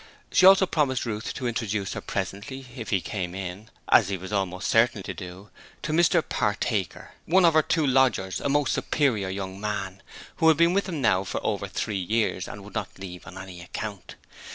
She 0.31 0.47
also 0.47 0.65
promised 0.65 1.05
Ruth 1.05 1.31
to 1.35 1.45
introduce 1.45 1.93
her 1.93 2.01
presently 2.01 2.65
if 2.75 2.89
he 2.89 3.01
came 3.01 3.35
in, 3.35 3.69
as 3.87 4.09
he 4.09 4.17
was 4.17 4.33
almost 4.33 4.67
certain 4.67 5.03
to 5.03 5.13
do 5.13 5.51
to 5.83 5.91
Mr 5.91 6.27
Partaker, 6.27 7.11
one 7.27 7.45
of 7.45 7.53
her 7.53 7.61
two 7.61 7.85
lodgers 7.85 8.41
a 8.41 8.49
most 8.49 8.73
superior 8.73 9.29
young 9.29 9.59
man, 9.61 10.01
who 10.37 10.47
had 10.47 10.57
been 10.57 10.73
with 10.73 10.85
them 10.85 11.03
now 11.03 11.23
for 11.23 11.39
over 11.45 11.67
three 11.67 11.99
years 12.01 12.47
and 12.47 12.63
would 12.63 12.73
not 12.73 12.97
leave 12.97 13.27
on 13.27 13.37
any 13.37 13.61
account. 13.61 14.15